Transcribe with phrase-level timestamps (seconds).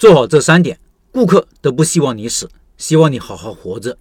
[0.00, 0.80] 做好这三点，
[1.12, 3.98] 顾客都不希望你死，希望你好好活着。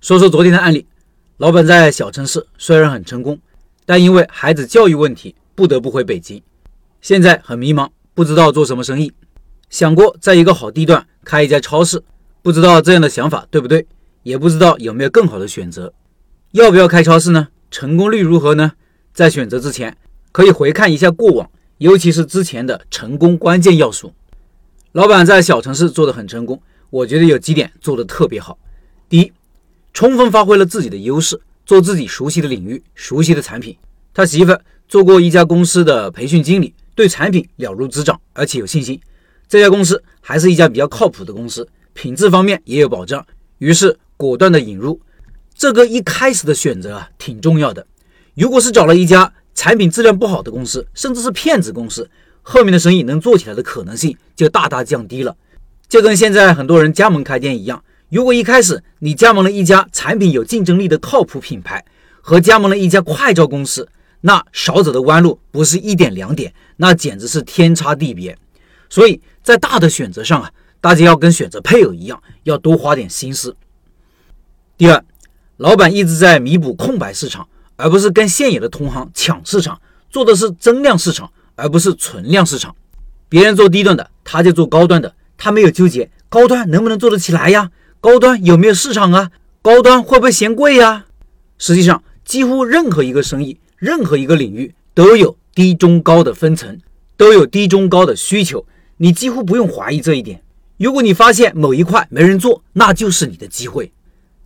[0.00, 0.88] 说说昨天的案例，
[1.36, 3.38] 老板在小城市虽然很成功，
[3.86, 6.42] 但因为孩子教育问题，不得不回北京，
[7.00, 9.12] 现在很迷茫，不知道做什么生意。
[9.70, 12.02] 想过在一个好地段开一家超市，
[12.42, 13.86] 不知道这样的想法对不对，
[14.24, 15.94] 也不知道有没有更好的选择。
[16.50, 17.46] 要不要开超市呢？
[17.70, 18.72] 成功率如何呢？
[19.14, 19.96] 在选择之前，
[20.32, 24.12] 可以回看一下过往，尤其是之前的成功关键要素。
[24.92, 26.60] 老板在小城市做得很成功，
[26.90, 28.58] 我觉得有几点做得特别好。
[29.08, 29.32] 第一，
[29.94, 33.74] 充分发挥了自己的优势，做自己熟悉的领域、熟悉的产品。
[34.12, 34.54] 他媳妇
[34.86, 39.00] 做过一家公司的培训经理，对产品了如指掌，而且有信心。
[39.48, 43.26] 这家公司还是一家比较靠谱的公司，品质方面也有保障，
[43.58, 45.00] 于是果断的引入。
[45.54, 47.86] 这个一开始的选择啊，挺重要的。
[48.34, 52.10] 如果是找了一家产品质量不好的公司，甚至是骗子公司。
[52.42, 55.36] 后面的生意能做起来的可能性就大大降低了，
[55.88, 57.82] 就跟现在很多人加盟开店一样。
[58.10, 61.82] 如果一开始你加盟了一家产品有竞争力的靠谱品牌，
[62.20, 63.88] 和加盟了一家快招公司，
[64.20, 68.36] 那少走的弯路不是一点两点，那简直是天差地别。
[68.90, 73.56] 所以在大的选择上啊，大家要跟选择配偶一样，要多花点心思。
[74.76, 75.04] 第二，
[75.56, 81.32] 老板一直在弥补空白市场，而不是跟现有的同行抢市场，做的是增量市场。
[81.54, 82.74] 而不是存量市场，
[83.28, 87.70] 别人做低端的，他就做高端的，他没有纠结高端能不能做得起来呀？
[88.00, 89.30] 高端有没有市场啊？
[89.60, 91.06] 高端会不会嫌贵呀？
[91.58, 96.78] 实际上，几乎任何一个生意，任何一个领域都有低中高的分层，
[97.16, 100.42] 都有低中高的需求，你几乎不用怀疑这一点。
[100.78, 103.92] 如果你发现某一块没人做，那就是你的机会。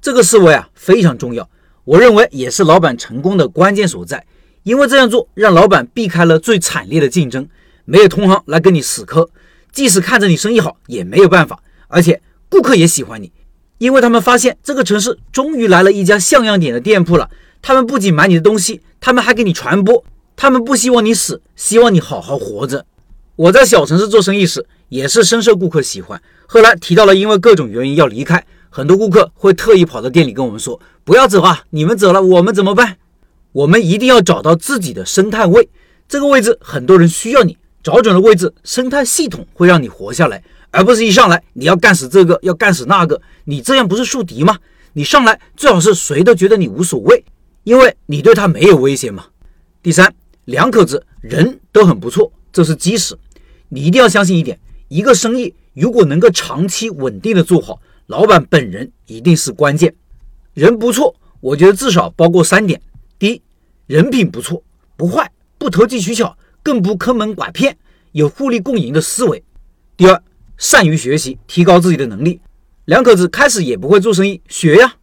[0.03, 1.49] 这个思维啊非常重要，
[1.85, 4.27] 我认为也是老板成功的关键所在。
[4.67, 7.47] 因为这样做让老板避开了最惨烈的竞争，
[7.85, 9.31] 没有同行来跟你死磕，
[9.71, 11.63] 即使看着你生意好也没有办法。
[11.87, 13.31] 而且顾客也喜欢你，
[13.79, 17.31] 因为他们发现这个城市终于来了一家像样点的店铺了。
[17.63, 20.05] 他们不仅买你的东西，他们还给你传播。
[20.35, 22.85] 他们不希望你死，希望你好好活着。
[23.37, 26.21] 我在小城市做生意时也是深受顾客喜欢。
[26.49, 32.97] 后来提到了因为各种原因要离开，很多顾客会特意跑到店里跟我们说：“不要走啊，你们走了我们怎么办？”
[33.57, 35.67] 我们一定要找到自己的生态位，
[36.07, 44.59] 这个位置很多人需要你找准了位置，生态系统会让你活下来，而不是一上来你要干死这个，要干死那个，你这样不是树敌吗？
[44.93, 47.25] 你上来最好是谁都觉得你无所谓，
[47.65, 49.25] 因为你对他没有威胁嘛。
[49.83, 50.15] 第三，
[50.45, 53.17] 两口子人都很不错，这是基石，
[53.71, 59.95] 你一定要相信一点，一个生意如果能够长期稳定的做好，老板本人一定是关键。
[60.53, 62.79] 人不错，我觉得至少包括三点，
[63.19, 63.41] 第一。
[63.87, 64.65] 人品不错，
[64.97, 67.79] 不坏，不投机取巧，更不坑蒙拐骗，
[68.11, 69.45] 有互利共赢的思维。
[69.97, 70.21] 第二，
[70.57, 72.41] 善于学习，提高自己的能力。
[72.87, 74.95] 两口子开始也不会做生意，学呀。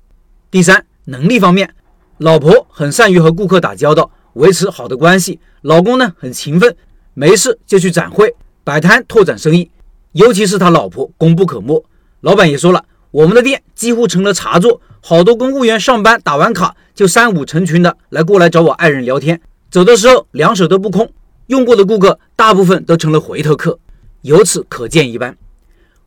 [0.52, 1.74] 第三，能力方面，
[2.18, 5.40] 老婆很善于和顾客打交道，维持好的关系。
[5.62, 6.76] 老公呢，很勤奋，
[7.14, 8.36] 没事就去展会、
[8.66, 9.72] 摆摊拓展生意。
[10.12, 11.86] 尤其是他老婆功不可没。
[12.20, 14.82] 老板也说了，我们的店几乎成了茶座。
[15.00, 21.12] 好多公务员上班打完卡就三五成群的来过来找我爱人聊天，走的时候两手都不空。
[21.46, 23.78] 用过的顾客大部分都成了回头客，
[24.22, 25.38] 由此可见一斑。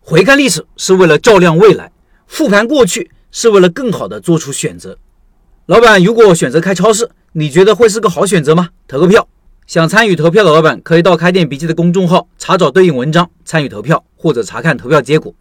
[0.00, 1.92] 回看历史是为了照亮未来，
[2.26, 4.98] 复盘过去是为了更好的做出选择。
[5.66, 8.70] 老板如果选择开超市，你觉得会是个好选择吗？
[8.88, 9.28] 投个票。
[9.68, 15.32] 想参与投票的老板可以到开店笔记的公众号查找对应文章参与投票，或者查看投票结果。